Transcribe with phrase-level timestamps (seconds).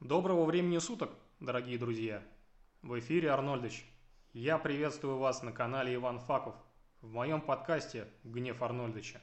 [0.00, 1.10] Доброго времени суток,
[1.40, 2.22] дорогие друзья!
[2.82, 3.84] В эфире Арнольдыч.
[4.32, 6.54] Я приветствую вас на канале Иван Факов,
[7.00, 9.20] в моем подкасте «Гнев Арнольдыча».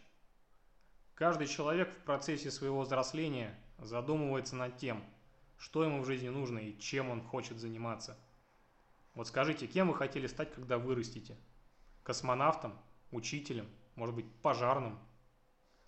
[1.14, 5.02] Каждый человек в процессе своего взросления задумывается над тем,
[5.58, 8.20] что ему в жизни нужно и чем он хочет заниматься.
[9.14, 11.38] Вот скажите, кем вы хотели стать, когда вырастете?
[12.04, 12.78] Космонавтом?
[13.12, 13.70] Учителем?
[13.96, 15.00] Может быть, пожарным?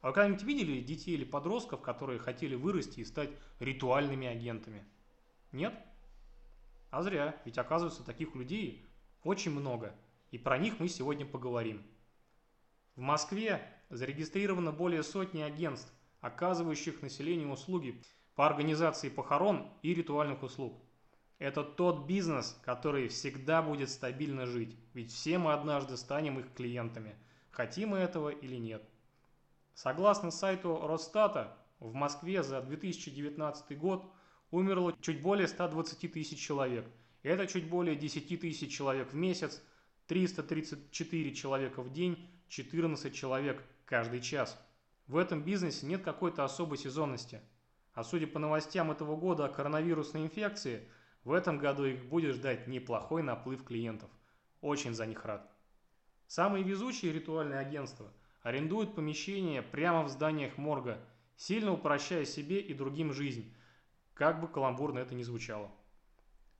[0.02, 4.86] А вы когда-нибудь видели детей или подростков, которые хотели вырасти и стать ритуальными агентами?
[5.52, 5.73] Нет?
[6.92, 8.86] А зря, ведь оказывается таких людей
[9.24, 9.96] очень много,
[10.32, 11.83] и про них мы сегодня поговорим.
[12.96, 15.91] В Москве зарегистрировано более сотни агентств,
[16.21, 18.02] оказывающих населению услуги
[18.36, 20.82] по организации похорон и ритуальных услуг.
[21.39, 27.16] Это тот бизнес, который всегда будет стабильно жить, ведь все мы однажды станем их клиентами,
[27.52, 28.83] хотим мы этого или нет.
[29.77, 34.11] Согласно сайту Росстата, в Москве за 2019 год
[34.49, 36.88] умерло чуть более 120 тысяч человек.
[37.22, 39.61] Это чуть более 10 тысяч человек в месяц,
[40.07, 44.59] 334 человека в день, 14 человек каждый час.
[45.05, 47.39] В этом бизнесе нет какой-то особой сезонности.
[47.93, 50.89] А судя по новостям этого года о коронавирусной инфекции,
[51.23, 54.09] в этом году их будет ждать неплохой наплыв клиентов.
[54.59, 55.47] Очень за них рад.
[56.25, 58.11] Самые везучие ритуальные агентства–
[58.47, 63.53] арендуют помещения прямо в зданиях морга, сильно упрощая себе и другим жизнь,
[64.13, 65.69] как бы каламбурно это ни звучало.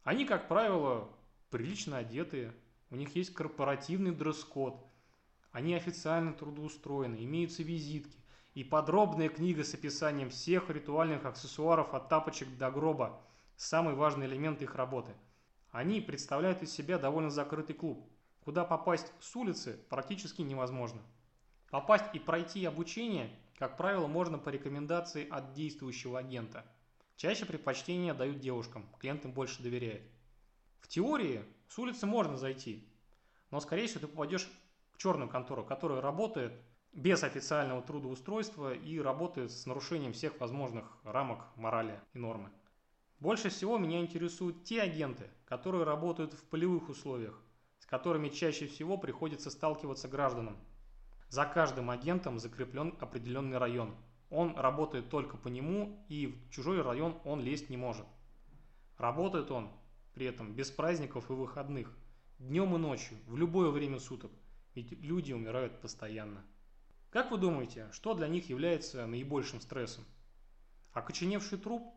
[0.04, 1.08] Они, как правило,
[1.50, 2.54] прилично одетые,
[2.90, 4.86] у них есть корпоративный дресс-код,
[5.54, 8.18] они официально трудоустроены, имеются визитки
[8.54, 13.22] и подробная книга с описанием всех ритуальных аксессуаров от тапочек до гроба,
[13.56, 15.14] самый важный элемент их работы.
[15.72, 21.02] Они представляют из себя довольно закрытый клуб, куда попасть с улицы практически невозможно.
[21.70, 26.66] Попасть и пройти обучение, как правило, можно по рекомендации от действующего агента.
[27.18, 30.04] Чаще предпочтение дают девушкам, клиентам больше доверяют.
[30.80, 32.88] В теории с улицы можно зайти,
[33.52, 34.48] но скорее всего ты попадешь
[34.94, 36.54] в черную контору, которая работает
[36.94, 42.50] без официального трудоустройства и работает с нарушением всех возможных рамок морали и нормы.
[43.20, 47.42] Больше всего меня интересуют те агенты, которые работают в полевых условиях,
[47.80, 50.58] с которыми чаще всего приходится сталкиваться гражданам,
[51.30, 53.96] за каждым агентом закреплен определенный район.
[54.30, 58.06] Он работает только по нему, и в чужой район он лезть не может.
[58.98, 59.70] Работает он
[60.14, 61.96] при этом без праздников и выходных,
[62.40, 64.32] днем и ночью, в любое время суток,
[64.74, 66.44] ведь люди умирают постоянно.
[67.10, 70.06] Как вы думаете, что для них является наибольшим стрессом?
[70.94, 71.94] Окоченевший труп?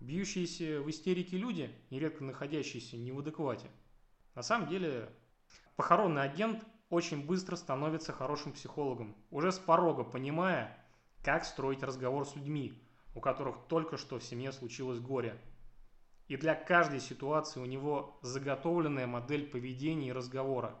[0.00, 3.68] Бьющиеся в истерике люди, нередко находящиеся не в адеквате?
[4.34, 5.08] На самом деле,
[5.76, 10.78] похоронный агент очень быстро становится хорошим психологом, уже с порога понимая,
[11.22, 12.80] как строить разговор с людьми,
[13.14, 15.40] у которых только что в семье случилось горе.
[16.28, 20.74] И для каждой ситуации у него заготовленная модель поведения и разговора.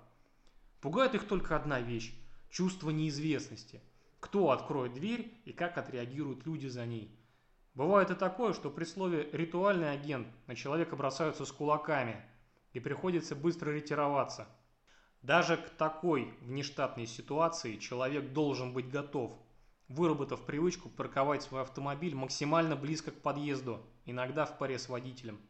[0.80, 2.14] Пугает их только одна вещь–
[2.50, 3.80] чувство неизвестности.
[4.20, 7.18] Кто откроет дверь и как отреагируют люди за ней.
[7.74, 12.22] Бывает и такое, что при слове «ритуальный агент» на человека бросаются с кулаками
[12.72, 14.46] и приходится быстро ретироваться–
[15.24, 19.32] даже к такой внештатной ситуации человек должен быть готов,
[19.88, 25.40] выработав привычку парковать свой автомобиль максимально близко к подъезду, иногда в паре с водителем.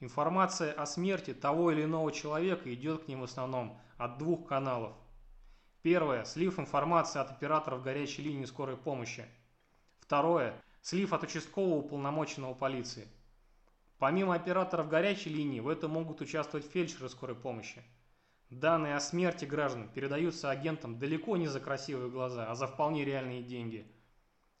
[0.00, 4.94] Информация о смерти того или иного человека идет к ним в основном от двух каналов.
[5.82, 9.26] Первое– слив информации от операторов горячей линии скорой помощи.
[10.00, 13.06] Второе– слив от участкового уполномоченного полиции.
[13.98, 17.80] Помимо операторов горячей линии, в этом могут участвовать фельдшеры скорой помощи.
[18.50, 23.42] Данные о смерти граждан передаются агентам далеко не за красивые глаза, а за вполне реальные
[23.42, 23.86] деньги.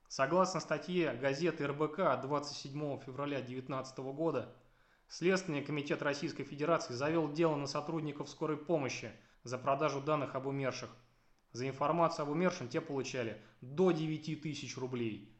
[0.08, 4.54] Согласно статье газеты РБК от 27 февраля 2019 года,
[5.08, 9.10] Следственный комитет Российской Федерации завел дело на сотрудников скорой помощи
[9.42, 10.90] за продажу данных об умерших.
[11.52, 15.34] За информацию об умершем те получали до 9 тысяч рублей.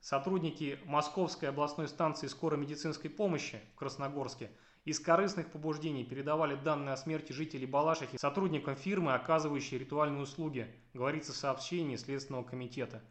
[0.00, 4.50] Сотрудники Московской областной станции скорой медицинской помощи в Красногорске–
[4.84, 11.32] из корыстных побуждений передавали данные о смерти жителей Балашихи сотрудникам фирмы, оказывающей ритуальные услуги, говорится
[11.32, 13.02] в сообщении Следственного комитета.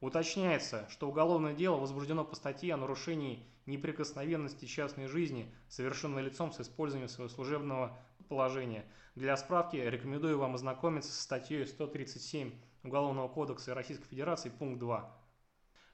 [0.00, 6.60] Уточняется, что уголовное дело возбуждено по статье о нарушении неприкосновенности частной жизни, совершенной лицом с
[6.60, 7.96] использованием своего служебного
[8.28, 8.84] положения.
[9.14, 15.16] Для справки рекомендую вам ознакомиться со статьей 137 Уголовного кодекса Российской Федерации, пункт 2.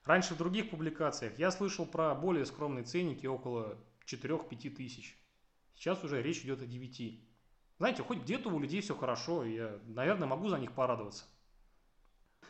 [0.04, 5.18] Раньше в других публикациях я слышал про более скромные ценники около 4-5 тысяч.
[5.76, 7.20] Сейчас уже речь идет о 9.
[7.78, 11.25] Знаете, хоть где-то у людей все хорошо, я, наверное, могу за них порадоваться.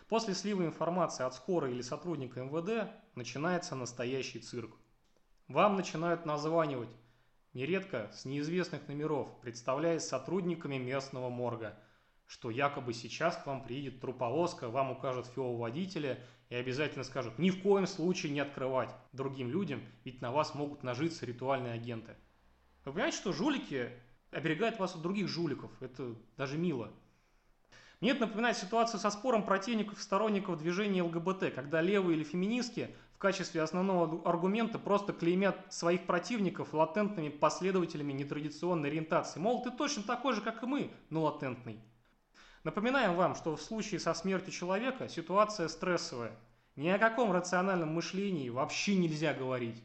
[0.08, 4.76] После слива информации от скорой или сотрудника МВД начинается настоящий цирк.
[5.48, 6.88] Вам начинают названивать,
[7.52, 11.76] нередко с неизвестных номеров, представляясь сотрудниками местного морга,
[12.26, 17.50] что якобы сейчас к вам приедет труповозка, вам укажут фиол водителя и обязательно скажут ни
[17.50, 22.16] в коем случае не открывать другим людям, ведь на вас могут нажиться ритуальные агенты.
[22.86, 23.90] Вы понимаете, что жулики
[24.30, 25.72] оберегают вас от других жуликов?
[25.80, 26.92] Это даже мило.
[28.00, 32.94] Мне это напоминает ситуацию со спором противников и сторонников движения ЛГБТ, когда левые или феминистки
[33.12, 39.40] в качестве основного аргумента просто клеймят своих противников латентными последователями нетрадиционной ориентации.
[39.40, 41.80] Мол, ты точно такой же, как и мы, но латентный.
[42.62, 46.38] Напоминаем вам, что в случае со смертью человека ситуация стрессовая.
[46.76, 49.82] Ни о каком рациональном мышлении вообще нельзя говорить.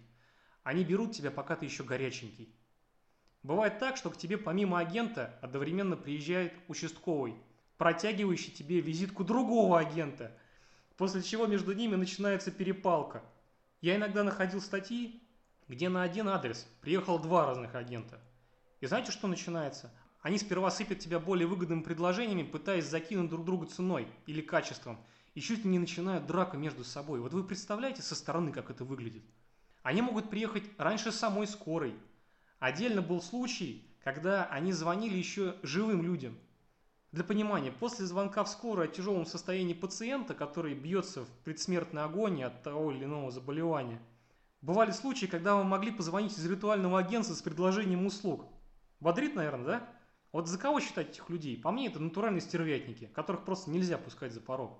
[0.62, 2.54] Они берут тебя, пока ты еще горяченький.
[3.44, 7.36] Бывает так, что к тебе помимо агента одновременно приезжает участковый,
[7.78, 10.32] протягивающий тебе визитку другого агента–
[11.02, 13.24] после чего между ними начинается перепалка.
[13.82, 15.20] Я иногда находил статьи,
[15.68, 18.20] где на один адрес приехал два разных агента.
[18.82, 19.92] И знаете, что начинается?
[20.22, 25.00] Они сперва сыпят тебя более выгодными предложениями, пытаясь закинуть друг друга ценой или качеством,
[25.34, 27.20] и чуть ли не начинают драку между собой.
[27.20, 29.24] Вот вы представляете со стороны, как это выглядит?
[29.82, 31.96] Они могут приехать раньше самой скорой.
[32.62, 36.38] Отдельно был случай, когда они звонили еще живым людям–
[37.12, 42.46] для понимания, после звонка в скорую о тяжелом состоянии пациента, который бьется в предсмертной агонии
[42.46, 44.00] от того или иного заболевания,
[44.62, 48.46] бывали случаи, когда вы могли позвонить из ритуального агентства с предложением услуг.
[49.02, 49.90] Бодрит, наверное, да?
[50.32, 51.58] Вот за кого считать этих людей?
[51.58, 54.80] По мне, это натуральные стервятники, которых просто нельзя пускать за порог.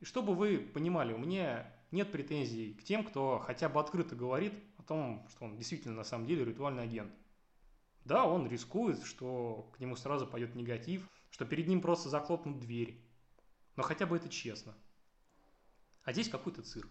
[0.00, 4.54] И чтобы вы понимали, у меня нет претензий к тем, кто хотя бы открыто говорит
[4.82, 7.12] о том, что он действительно на самом деле ритуальный агент.
[8.04, 13.00] Да, он рискует, что к нему сразу пойдет негатив, что перед ним просто захлопнут дверь.
[13.76, 14.74] Но хотя бы это честно.
[16.04, 16.90] А здесь какой-то цирк.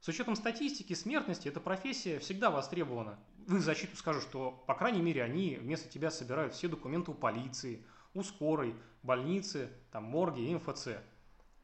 [0.00, 3.18] С учетом статистики смертности эта профессия всегда востребована.
[3.46, 7.14] В их защиту скажу, что, по крайней мере, они вместо тебя собирают все документы у
[7.14, 10.88] полиции, у скорой, больницы, там, морги и МФЦ.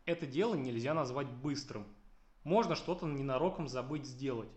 [0.06, 1.87] Это дело нельзя назвать быстрым.
[2.43, 4.49] Можно что-то ненароком забыть сделать.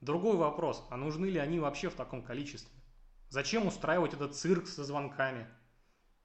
[0.00, 2.74] Другой вопрос, а нужны ли они вообще в таком количестве?
[3.28, 5.46] Зачем устраивать этот цирк со звонками?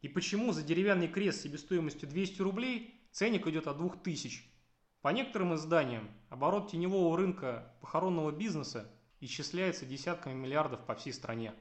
[0.02, 4.44] И почему за деревянный крест себестоимостью 200 рублей ценник идет от 2000?
[5.02, 8.90] По некоторым изданиям, оборот теневого рынка похоронного бизнеса
[9.20, 11.54] исчисляется десятками миллиардов по всей стране.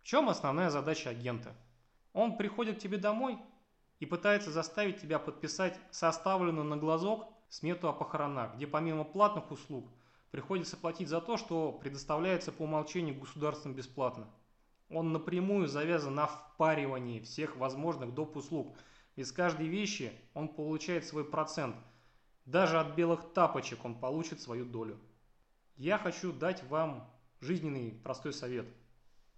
[0.00, 1.54] В чем основная задача агента?
[2.12, 3.38] Он приходит к тебе домой
[4.00, 9.88] и пытается заставить тебя подписать составленную на глазок смету о похоронах, где помимо платных услуг
[10.30, 14.28] приходится платить за то, что предоставляется по умолчанию государством бесплатно.
[14.88, 18.36] Он напрямую завязан на впаривании всех возможных доп.
[18.36, 18.76] услуг.
[19.16, 21.76] Из каждой вещи он получает свой процент.
[22.46, 24.98] Даже от белых тапочек он получит свою долю.
[25.76, 27.08] Я хочу дать вам
[27.40, 28.66] жизненный простой совет.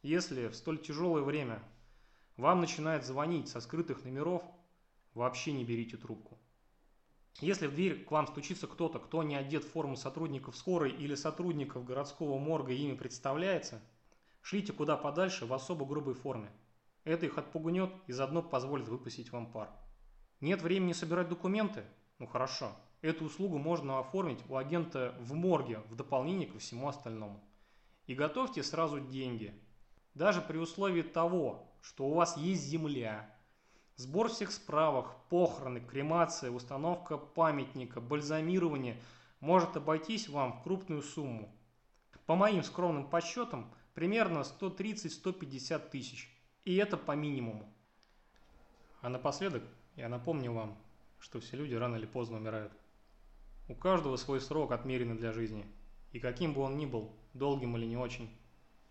[0.03, 1.63] Если в столь тяжелое время
[2.37, 4.43] вам начинает звонить со скрытых номеров,
[5.15, 6.39] вообще не берите трубку.
[7.41, 11.15] Если в дверь к вам стучится кто-то, кто не одет в форму сотрудников скорой или
[11.15, 13.83] сотрудников городского морга и ими представляется–
[14.43, 16.51] Шлите куда подальше в особо грубой форме.
[17.05, 19.71] Это их отпугнет и заодно позволит выпустить вам пар.
[20.41, 21.85] Нет времени собирать документы?
[22.19, 22.73] Ну хорошо.
[23.03, 27.43] Эту услугу можно оформить у агента в морге в дополнение ко всему остальному.
[28.07, 29.55] И готовьте сразу деньги.
[30.15, 33.33] Даже при условии того, что у вас есть земля,
[33.97, 38.97] сбор всех справок, похороны, кремация, установка памятника, бальзамирование
[39.41, 41.55] может обойтись вам в крупную сумму.
[42.27, 46.29] По моим скромным подсчетам– примерно 130-150 тысяч.
[46.65, 47.69] И это по минимуму.
[49.01, 49.65] А напоследок
[49.97, 50.79] я напомню вам,
[51.19, 52.73] что все люди рано или поздно умирают.
[53.69, 55.67] У каждого свой срок отмеренный для жизни.
[56.13, 58.31] И каким бы он ни был, долгим или не очень,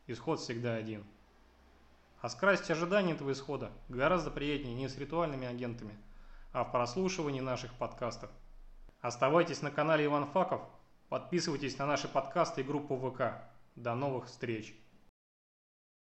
[0.07, 1.03] исход всегда один.
[2.21, 5.97] А скрасить ожидания этого исхода гораздо приятнее не с ритуальными агентами,
[6.53, 8.29] а в прослушивании наших подкастов.
[9.01, 10.61] Оставайтесь на канале Иван Факов,
[11.09, 13.41] подписывайтесь на наши подкасты и группу ВК.
[13.75, 14.75] До новых встреч!